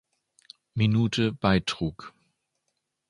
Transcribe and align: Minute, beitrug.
Minute, 0.73 1.29
beitrug. 1.39 2.11